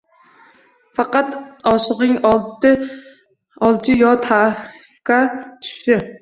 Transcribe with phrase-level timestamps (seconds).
[0.99, 1.27] Faqat
[1.71, 2.15] oshig‘ining
[3.67, 6.01] olchi yo tavka tushishi